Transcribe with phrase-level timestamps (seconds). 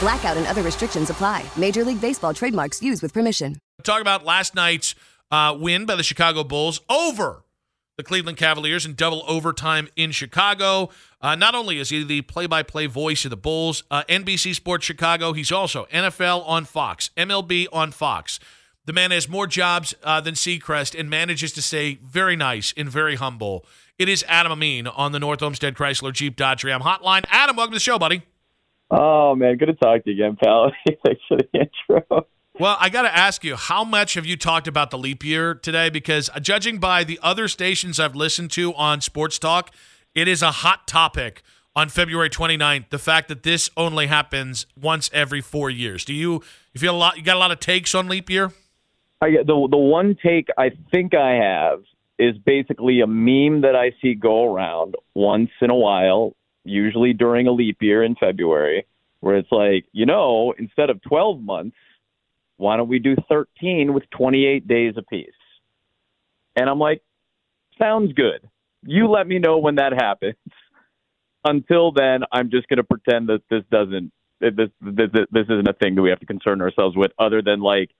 [0.00, 1.44] Blackout and other restrictions apply.
[1.56, 3.58] Major League Baseball trademarks used with permission.
[3.82, 4.94] Talk about last night's
[5.30, 7.44] uh, win by the Chicago Bulls over
[7.98, 10.88] the Cleveland Cavaliers in double overtime in Chicago.
[11.20, 14.54] Uh, not only is he the play by play voice of the Bulls, uh, NBC
[14.54, 18.40] Sports Chicago, he's also NFL on Fox, MLB on Fox.
[18.86, 22.88] The man has more jobs uh, than Seacrest and manages to stay very nice and
[22.88, 23.66] very humble.
[23.98, 27.26] It is Adam Amin on the North Olmsted Chrysler Jeep Dodge Ram hotline.
[27.28, 28.22] Adam, welcome to the show, buddy.
[28.90, 30.72] Oh man, good to talk to you again, pal.
[31.04, 32.26] Thanks for the intro.
[32.58, 35.54] Well, I got to ask you, how much have you talked about the leap year
[35.54, 35.88] today?
[35.88, 39.70] Because uh, judging by the other stations I've listened to on Sports Talk,
[40.14, 41.42] it is a hot topic
[41.74, 42.90] on February 29th.
[42.90, 46.04] The fact that this only happens once every four years.
[46.04, 46.42] Do you
[46.74, 47.16] you feel a lot?
[47.16, 48.52] You got a lot of takes on leap year?
[49.22, 51.82] I, the the one take I think I have
[52.18, 57.46] is basically a meme that I see go around once in a while, usually during
[57.46, 58.86] a leap year in February,
[59.20, 61.76] where it's like, you know, instead of 12 months,
[62.56, 65.30] why don't we do 13 with 28 days apiece?
[66.56, 67.02] And I'm like,
[67.78, 68.48] sounds good.
[68.82, 70.36] You let me know when that happens.
[71.44, 75.72] Until then, I'm just going to pretend that this doesn't, this, this, this isn't a
[75.72, 77.90] thing that we have to concern ourselves with, other than like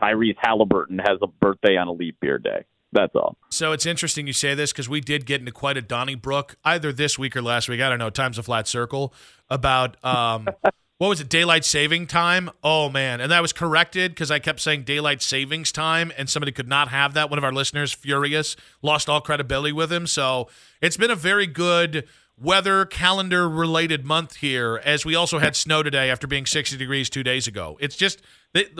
[0.00, 2.64] Tyrese Halliburton has a birthday on a leap year day.
[2.92, 3.36] That's all.
[3.50, 6.92] So it's interesting you say this because we did get into quite a Donnybrook either
[6.92, 7.80] this week or last week.
[7.80, 8.10] I don't know.
[8.10, 9.12] Time's a flat circle
[9.50, 10.48] about um,
[10.98, 11.28] what was it?
[11.28, 12.50] Daylight saving time.
[12.64, 16.50] Oh man, and that was corrected because I kept saying daylight savings time, and somebody
[16.50, 17.28] could not have that.
[17.28, 20.06] One of our listeners, furious, lost all credibility with him.
[20.06, 20.48] So
[20.80, 22.08] it's been a very good
[22.40, 27.10] weather calendar related month here as we also had snow today after being 60 degrees
[27.10, 28.22] two days ago it's just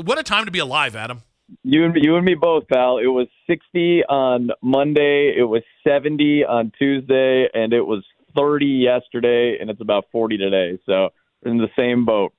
[0.04, 1.22] what a time to be alive adam
[1.62, 2.98] you and you and me both, pal.
[2.98, 5.34] It was 60 on Monday.
[5.36, 8.04] It was 70 on Tuesday, and it was
[8.36, 10.78] 30 yesterday, and it's about 40 today.
[10.86, 11.10] So
[11.44, 12.32] in the same boat.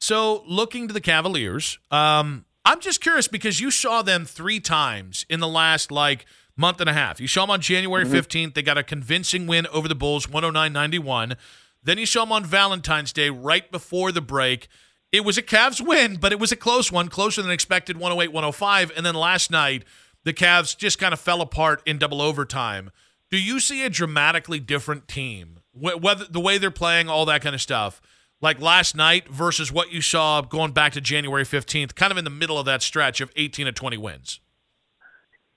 [0.00, 5.26] So looking to the Cavaliers, um, I'm just curious because you saw them three times
[5.28, 6.26] in the last like
[6.56, 7.20] month and a half.
[7.20, 8.14] You saw them on January mm-hmm.
[8.14, 8.54] 15th.
[8.54, 11.36] They got a convincing win over the Bulls, 109-91.
[11.82, 14.68] Then you saw them on Valentine's Day right before the break
[15.12, 18.32] it was a Cavs win, but it was a close one, closer than expected 108
[18.32, 18.92] 105.
[18.96, 19.84] And then last night,
[20.24, 22.90] the Cavs just kind of fell apart in double overtime.
[23.30, 25.60] Do you see a dramatically different team?
[25.72, 28.00] Whether the way they're playing, all that kind of stuff,
[28.40, 32.24] like last night versus what you saw going back to January 15th, kind of in
[32.24, 34.40] the middle of that stretch of 18 to 20 wins?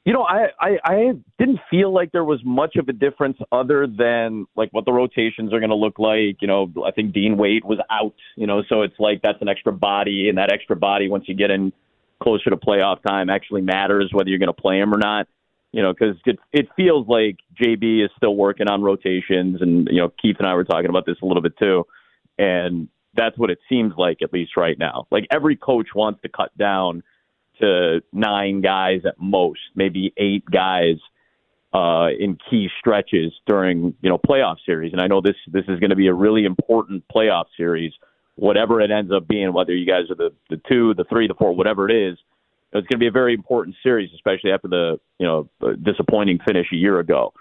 [0.04, 3.86] You know, I, I I didn't feel like there was much of a difference other
[3.86, 6.42] than like what the rotations are going to look like.
[6.42, 8.16] You know, I think Dean Wade was out.
[8.36, 11.36] You know, so it's like that's an extra body, and that extra body once you
[11.36, 11.72] get in
[12.22, 15.28] closer to playoff time actually matters whether you're going to play him or not.
[15.72, 20.02] You know, because it it feels like JB is still working on rotations, and you
[20.02, 21.86] know Keith and I were talking about this a little bit too,
[22.40, 25.06] and that's what it seems like at least right now.
[25.12, 27.04] Like every coach wants to cut down
[27.62, 30.98] to nine guys at most, maybe eight guys
[31.74, 34.92] uh, in key stretches during you know playoff series.
[34.92, 37.94] And I know this this is going to be a really important playoff series,
[38.36, 39.54] whatever it ends up being.
[39.54, 42.18] Whether you guys are the the two, the three, the four, whatever it is,
[42.74, 45.50] it's going to be a very important series, especially after the you know
[45.82, 47.34] disappointing finish a year ago.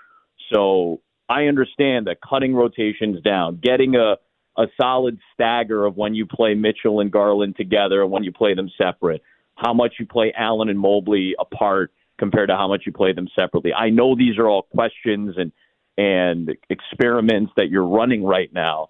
[0.53, 4.17] So I understand that cutting rotations down, getting a
[4.57, 8.55] a solid stagger of when you play Mitchell and Garland together and when you play
[8.55, 9.23] them separate
[9.61, 13.29] how much you play Allen and Mobley apart compared to how much you play them
[13.39, 13.73] separately.
[13.73, 15.53] I know these are all questions and
[15.99, 18.89] and experiments that you're running right now.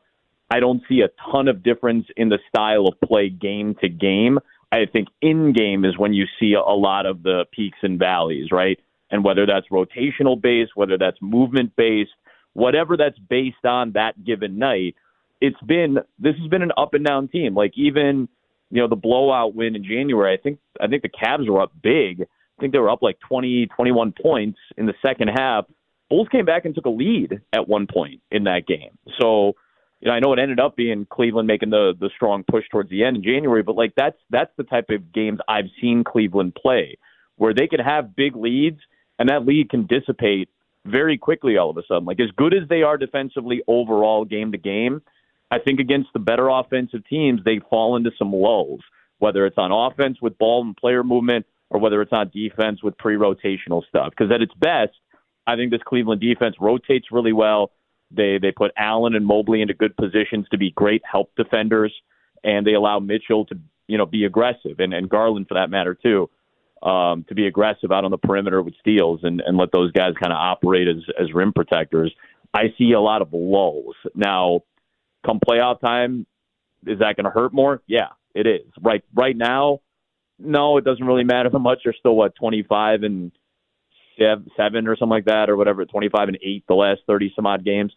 [0.48, 4.38] I don't see a ton of difference in the style of play game to game.
[4.70, 8.52] I think in game is when you see a lot of the peaks and valleys,
[8.52, 8.78] right?
[9.10, 12.10] And whether that's rotational based, whether that's movement based,
[12.52, 14.94] whatever that's based on that given night,
[15.40, 17.54] it's been this has been an up and down team.
[17.54, 18.28] Like even
[18.70, 21.72] you know, the blowout win in January, I think I think the Cavs were up
[21.82, 22.22] big.
[22.22, 25.64] I think they were up like 20, 21 points in the second half.
[26.08, 28.98] Bulls came back and took a lead at one point in that game.
[29.18, 29.54] So,
[30.00, 32.90] you know, I know it ended up being Cleveland making the the strong push towards
[32.90, 36.54] the end in January, but like that's that's the type of games I've seen Cleveland
[36.54, 36.98] play,
[37.36, 38.80] where they can have big leads
[39.20, 40.48] and that lead can dissipate
[40.86, 42.06] very quickly all of a sudden.
[42.06, 45.02] Like as good as they are defensively overall game to game,
[45.50, 48.80] I think against the better offensive teams, they fall into some lulls,
[49.18, 52.96] whether it's on offense with ball and player movement or whether it's on defense with
[52.98, 54.10] pre rotational stuff.
[54.10, 54.92] Because at its best,
[55.46, 57.72] I think this Cleveland defense rotates really well.
[58.10, 61.92] They they put Allen and Mobley into good positions to be great help defenders,
[62.44, 65.94] and they allow Mitchell to you know be aggressive and, and Garland for that matter
[65.94, 66.28] too,
[66.82, 70.14] um, to be aggressive out on the perimeter with steals and, and let those guys
[70.20, 72.12] kind of operate as as rim protectors.
[72.52, 74.62] I see a lot of lulls now
[75.24, 76.26] come playoff time,
[76.86, 77.82] is that going to hurt more?
[77.86, 78.66] Yeah, it is.
[78.80, 79.80] Right right now,
[80.38, 81.80] no, it doesn't really matter that much.
[81.84, 83.32] They're still what twenty five and
[84.56, 87.46] seven or something like that, or whatever, twenty five and eight the last thirty some
[87.46, 87.92] odd games.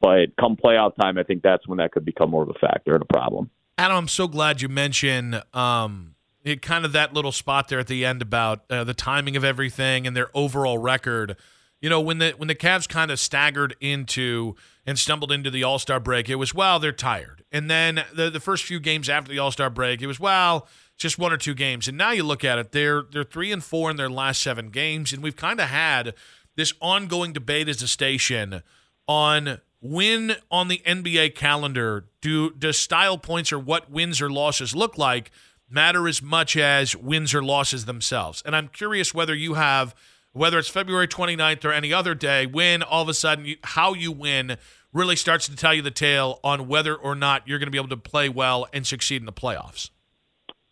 [0.00, 2.94] But come playoff time, I think that's when that could become more of a factor
[2.94, 3.50] and a problem.
[3.78, 7.86] Adam, I'm so glad you mentioned um, it, kind of that little spot there at
[7.86, 11.36] the end about uh, the timing of everything and their overall record.
[11.80, 15.62] You know, when the when the Cavs kind of staggered into and stumbled into the
[15.62, 19.08] All Star break, it was well they're tired, and then the the first few games
[19.08, 22.12] after the All Star break, it was well just one or two games, and now
[22.12, 25.22] you look at it, they're they're three and four in their last seven games, and
[25.22, 26.14] we've kind of had
[26.56, 28.62] this ongoing debate as a station
[29.08, 34.74] on when on the NBA calendar do does style points or what wins or losses
[34.74, 35.30] look like
[35.68, 38.42] matter as much as wins or losses themselves.
[38.44, 39.94] And I'm curious whether you have
[40.32, 43.94] whether it's February 29th or any other day, when all of a sudden you, how
[43.94, 44.56] you win
[44.92, 47.78] really starts to tell you the tale on whether or not you're going to be
[47.78, 49.90] able to play well and succeed in the playoffs.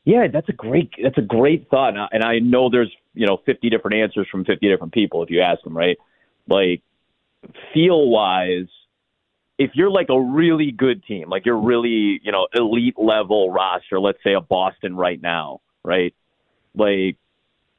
[0.04, 3.68] Yeah, that's a great that's a great thought, and I know there's you know 50
[3.68, 5.98] different answers from 50 different people if you ask them, right?
[6.48, 6.82] Like
[7.74, 8.68] feel wise,
[9.58, 14.00] if you're like a really good team, like you're really you know elite level roster,
[14.00, 16.14] let's say a Boston right now, right?
[16.74, 17.18] Like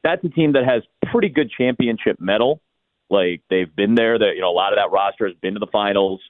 [0.04, 2.62] that's a team that has pretty good championship mettle.
[3.10, 4.18] Like they've been there.
[4.18, 6.22] That you know a lot of that roster has been to the finals.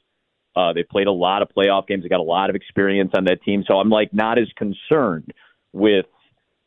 [0.55, 2.03] Uh, they played a lot of playoff games.
[2.03, 3.63] They got a lot of experience on that team.
[3.67, 5.31] So I'm like not as concerned
[5.71, 6.05] with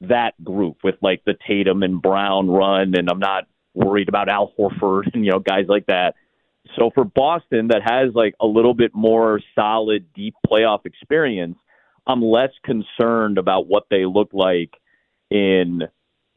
[0.01, 4.53] that group, with like the Tatum and Brown run, and I'm not worried about Al
[4.59, 6.15] Horford and you know guys like that.
[6.79, 11.59] So for Boston, that has like a little bit more solid, deep playoff experience,
[12.07, 14.71] I'm less concerned about what they look like
[15.31, 15.83] in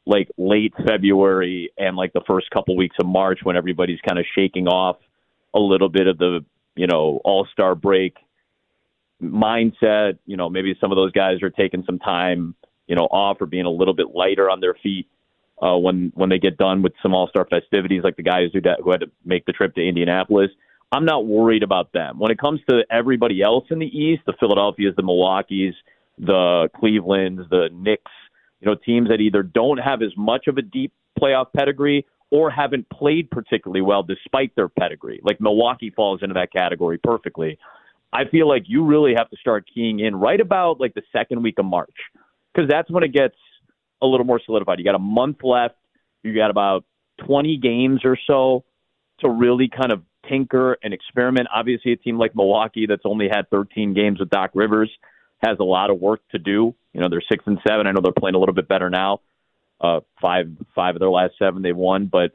[0.07, 4.25] like late February and like the first couple weeks of March when everybody's kind of
[4.35, 4.97] shaking off
[5.53, 6.45] a little bit of the,
[6.75, 8.15] you know, all-star break
[9.21, 12.55] mindset, you know, maybe some of those guys are taking some time,
[12.87, 15.07] you know, off or being a little bit lighter on their feet
[15.61, 18.91] uh, when when they get done with some all-star festivities like the guys who who
[18.91, 20.51] had to make the trip to Indianapolis.
[20.91, 22.17] I'm not worried about them.
[22.17, 25.73] When it comes to everybody else in the East, the Philadelphias, the Milwaukee's,
[26.17, 28.11] the Clevelands, the Knicks,
[28.59, 32.49] you know, teams that either don't have as much of a deep playoff pedigree or
[32.49, 35.19] haven't played particularly well despite their pedigree.
[35.23, 37.57] Like Milwaukee falls into that category perfectly.
[38.11, 41.43] I feel like you really have to start keying in right about like the second
[41.43, 41.95] week of March
[42.53, 43.35] because that's when it gets
[44.01, 44.79] a little more solidified.
[44.79, 45.75] You got a month left.
[46.23, 46.85] You got about
[47.25, 48.63] 20 games or so
[49.19, 51.47] to really kind of tinker and experiment.
[51.53, 54.91] Obviously, a team like Milwaukee that's only had 13 games with Doc Rivers
[55.43, 56.75] has a lot of work to do.
[56.97, 57.85] You know, they're six and seven.
[57.85, 59.21] I know they're playing a little bit better now.
[59.79, 62.31] Uh, five five of their last seven they've won, but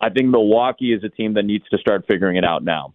[0.00, 2.92] I think Milwaukee is a team that needs to start figuring it out now.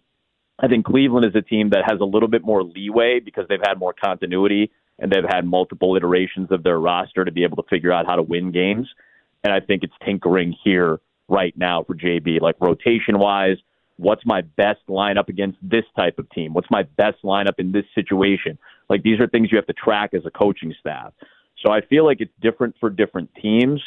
[0.58, 3.62] I think Cleveland is a team that has a little bit more leeway because they've
[3.66, 7.68] had more continuity and they've had multiple iterations of their roster to be able to
[7.70, 8.86] figure out how to win games.
[9.42, 13.56] And I think it's tinkering here right now for JB, like rotation wise,
[13.96, 16.52] what's my best lineup against this type of team?
[16.52, 18.58] What's my best lineup in this situation?
[18.90, 21.12] Like these are things you have to track as a coaching staff.
[21.64, 23.80] So I feel like it's different for different teams.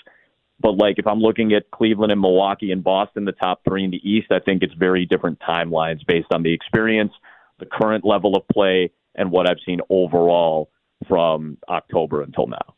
[0.59, 3.91] But like if I'm looking at Cleveland and Milwaukee and Boston, the top three in
[3.91, 7.11] the East, I think it's very different timelines based on the experience,
[7.59, 10.69] the current level of play, and what I've seen overall
[11.07, 12.75] from October until now.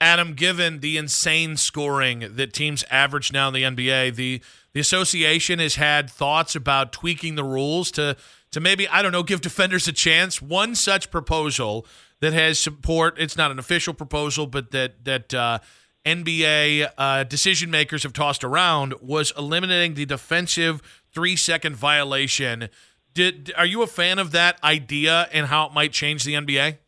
[0.00, 5.58] Adam, given the insane scoring that teams average now in the NBA, the the association
[5.58, 8.16] has had thoughts about tweaking the rules to
[8.52, 10.42] to maybe I don't know give defenders a chance.
[10.42, 11.86] One such proposal
[12.20, 13.16] that has support.
[13.18, 15.58] It's not an official proposal, but that that uh,
[16.04, 22.68] NBA uh, decision makers have tossed around was eliminating the defensive three second violation.
[23.14, 26.78] Did are you a fan of that idea and how it might change the NBA?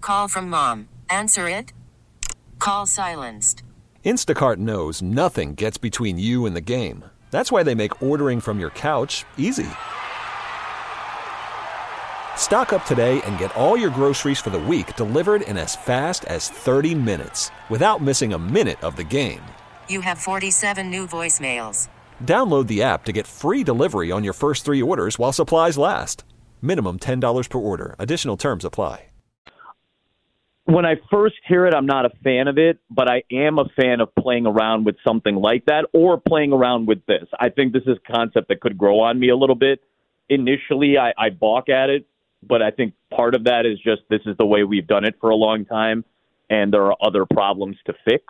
[0.00, 0.88] Call from mom.
[1.10, 1.72] Answer it.
[2.58, 3.62] Call silenced.
[4.04, 7.04] Instacart knows nothing gets between you and the game.
[7.32, 9.66] That's why they make ordering from your couch easy.
[12.36, 16.24] Stock up today and get all your groceries for the week delivered in as fast
[16.26, 19.42] as 30 minutes without missing a minute of the game.
[19.88, 21.88] You have 47 new voicemails.
[22.24, 26.24] Download the app to get free delivery on your first three orders while supplies last.
[26.62, 27.96] Minimum $10 per order.
[27.98, 29.06] Additional terms apply.
[30.66, 33.66] When I first hear it, I'm not a fan of it, but I am a
[33.80, 37.28] fan of playing around with something like that or playing around with this.
[37.38, 39.80] I think this is a concept that could grow on me a little bit.
[40.28, 42.04] Initially, I, I balk at it,
[42.42, 45.16] but I think part of that is just this is the way we've done it
[45.20, 46.04] for a long time,
[46.48, 48.24] and there are other problems to fix.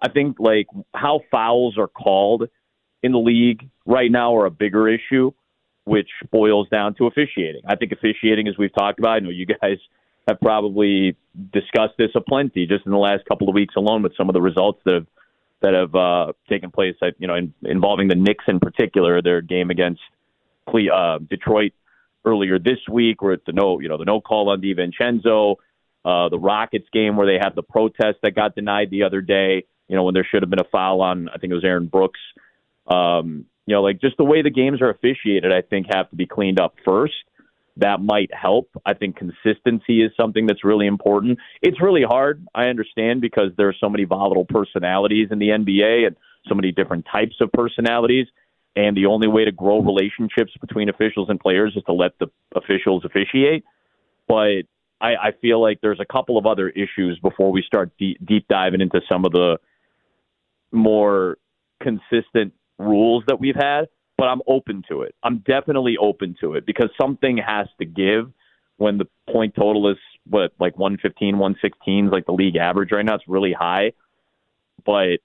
[0.00, 2.48] I think like how fouls are called
[3.02, 5.32] in the league right now are a bigger issue,
[5.84, 7.62] which boils down to officiating.
[7.66, 9.78] I think officiating, as we've talked about, I know you guys
[10.28, 11.16] have probably
[11.52, 14.42] discussed this aplenty just in the last couple of weeks alone with some of the
[14.42, 15.06] results that have
[15.62, 16.96] that have uh, taken place.
[17.18, 20.00] You know, in, involving the Knicks in particular, their game against
[20.68, 21.72] Cle- uh, Detroit
[22.26, 25.56] earlier this week, where the no, you know, the no call on DiVincenzo,
[26.04, 29.64] uh, the Rockets game where they had the protest that got denied the other day.
[29.88, 31.86] You know, when there should have been a foul on, I think it was Aaron
[31.86, 32.20] Brooks.
[32.86, 36.16] Um, you know, like just the way the games are officiated, I think have to
[36.16, 37.14] be cleaned up first
[37.76, 38.70] that might help.
[38.84, 41.38] I think consistency is something that's really important.
[41.60, 46.06] It's really hard, I understand, because there are so many volatile personalities in the NBA
[46.06, 46.16] and
[46.48, 48.26] so many different types of personalities.
[48.76, 52.26] And the only way to grow relationships between officials and players is to let the
[52.54, 53.64] officials officiate.
[54.28, 54.62] But
[55.00, 58.46] I, I feel like there's a couple of other issues before we start deep, deep
[58.48, 59.58] diving into some of the
[60.72, 61.38] more
[61.80, 65.14] consistent rules that we've had but I'm open to it.
[65.22, 68.32] I'm definitely open to it because something has to give
[68.78, 73.04] when the point total is what like 115, 116 is like the league average right
[73.04, 73.14] now.
[73.14, 73.92] It's really high,
[74.84, 75.18] but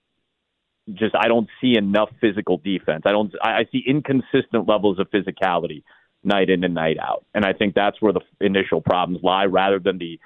[0.93, 3.03] just I don't see enough physical defense.
[3.05, 3.33] I don't.
[3.41, 5.83] I see inconsistent levels of physicality
[6.23, 9.79] night in and night out, and I think that's where the initial problems lie, rather
[9.79, 10.19] than the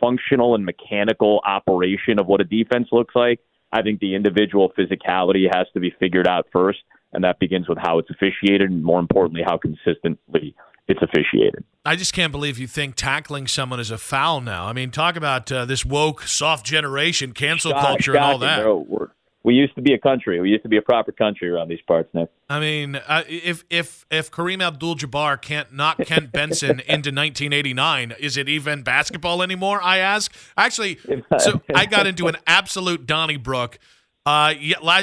[0.00, 3.40] functional and mechanical operation of what a defense looks like.
[3.72, 6.78] I think the individual physicality has to be figured out first
[7.12, 10.54] and that begins with how it's officiated, and more importantly, how consistently
[10.88, 11.64] it's officiated.
[11.84, 14.66] I just can't believe you think tackling someone is a foul now.
[14.66, 18.62] I mean, talk about uh, this woke, soft generation, cancel Shock, culture, and all that.
[18.62, 19.10] Bro.
[19.48, 20.38] We used to be a country.
[20.42, 22.28] We used to be a proper country around these parts, Nick.
[22.50, 28.36] I mean, uh, if if if Kareem Abdul-Jabbar can't knock Kent Benson into 1989, is
[28.36, 29.80] it even basketball anymore?
[29.82, 30.30] I ask.
[30.58, 30.98] Actually,
[31.38, 33.78] so I got into an absolute Donnybrook
[34.26, 34.52] uh,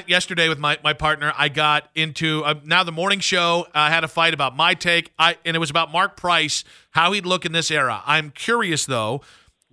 [0.06, 3.66] yesterday with my, my partner, I got into uh, now the morning show.
[3.74, 6.64] I uh, had a fight about my take, I and it was about Mark Price,
[6.92, 8.04] how he'd look in this era.
[8.06, 9.22] I'm curious though,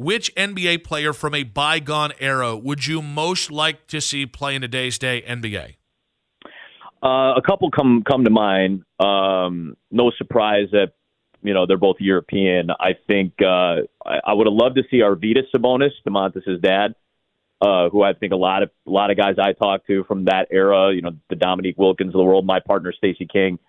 [0.03, 4.63] which NBA player from a bygone era would you most like to see play in
[4.63, 5.77] today's day NBA?
[7.03, 8.85] Uh, a couple come come to mind.
[9.01, 10.93] Um, no surprise that
[11.43, 12.71] you know they're both European.
[12.71, 16.95] I think uh, I, I would have loved to see Arvydas Sabonis, Domantas' dad
[17.63, 20.25] uh, who I think a lot of a lot of guys I talked to from
[20.25, 23.61] that era, you know, the Dominique Wilkins of the world, my partner Stacy King,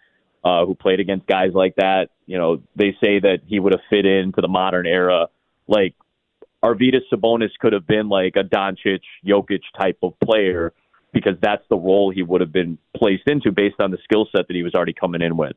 [0.43, 3.83] uh, who played against guys like that, you know, they say that he would have
[3.91, 5.27] fit into the modern era.
[5.67, 5.93] Like
[6.63, 10.73] Arvydas Sabonis could have been like a Doncic, Jokic type of player
[11.11, 14.47] because that's the role he would have been placed into based on the skill set
[14.47, 15.55] that he was already coming in with.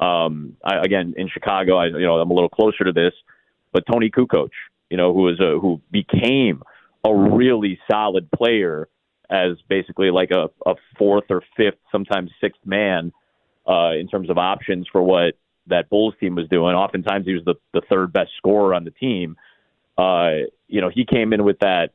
[0.00, 3.12] Um, I, again, in Chicago, I, you know, I'm a little closer to this,
[3.72, 4.50] but Toni Kukoc,
[4.90, 6.62] you know, who was a, who became–
[7.04, 8.88] a really solid player
[9.30, 13.12] as basically like a, a fourth or fifth, sometimes sixth man
[13.68, 15.34] uh, in terms of options for what
[15.66, 16.74] that Bulls team was doing.
[16.74, 19.36] Oftentimes he was the, the third best scorer on the team.
[19.98, 21.90] Uh, you know, he came in with that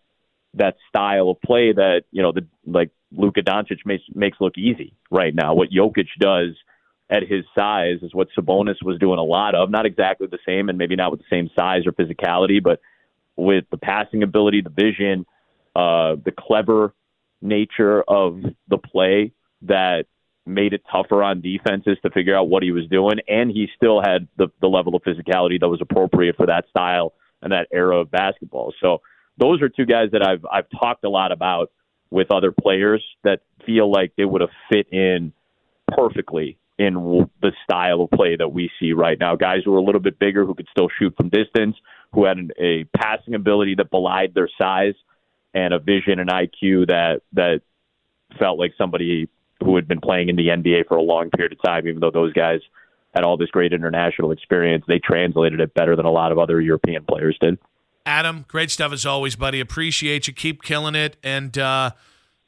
[0.55, 4.93] that style of play that you know the like Luka Doncic makes makes look easy
[5.09, 5.55] right now.
[5.55, 6.49] What Jokic does
[7.09, 9.69] at his size is what Sabonis was doing a lot of.
[9.69, 12.81] Not exactly the same, and maybe not with the same size or physicality, but
[13.35, 15.25] with the passing ability, the vision,
[15.75, 16.93] uh, the clever
[17.41, 19.31] nature of the play
[19.63, 20.05] that
[20.45, 24.01] made it tougher on defenses to figure out what he was doing, and he still
[24.01, 27.99] had the, the level of physicality that was appropriate for that style and that era
[27.99, 28.73] of basketball.
[28.81, 29.01] So
[29.37, 31.71] those are two guys that I've I've talked a lot about
[32.09, 35.33] with other players that feel like they would have fit in
[35.87, 39.35] perfectly in the style of play that we see right now.
[39.35, 41.75] Guys who are a little bit bigger, who could still shoot from distance,
[42.13, 44.95] who had an, a passing ability that belied their size,
[45.53, 47.61] and a vision and IQ that that
[48.39, 49.29] felt like somebody
[49.63, 51.87] who had been playing in the NBA for a long period of time.
[51.87, 52.59] Even though those guys
[53.13, 56.59] had all this great international experience, they translated it better than a lot of other
[56.59, 57.57] European players did.
[58.05, 59.59] Adam, great stuff as always, buddy.
[59.59, 60.33] Appreciate you.
[60.33, 61.15] Keep killing it.
[61.23, 61.91] And uh,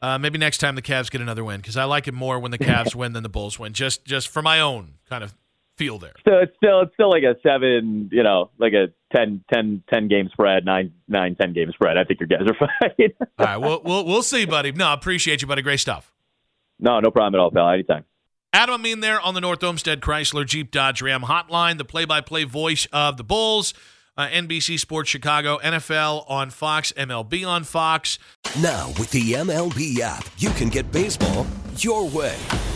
[0.01, 2.51] uh, maybe next time the Cavs get another win because I like it more when
[2.51, 3.73] the Cavs win than the Bulls win.
[3.73, 5.33] Just just for my own kind of
[5.77, 6.13] feel there.
[6.27, 10.07] So it's still it's still like a seven, you know, like a 10, 10, 10
[10.07, 11.97] game spread, nine, nine, 10 game spread.
[11.97, 12.67] I think your guys are
[12.97, 13.13] fine.
[13.39, 14.71] all right, we'll, we'll we'll see, buddy.
[14.71, 15.61] No, appreciate you, buddy.
[15.61, 16.13] Great stuff.
[16.79, 17.69] no, no problem at all, pal.
[17.69, 18.03] Anytime.
[18.55, 22.87] Adam Amin there on the North Olmsted Chrysler Jeep Dodge Ram hotline, the play-by-play voice
[22.93, 23.73] of the Bulls,
[24.15, 28.17] uh, NBC Sports Chicago, NFL on Fox, MLB on Fox.
[28.61, 31.45] Now, with the MLB app, you can get baseball
[31.75, 32.37] your way.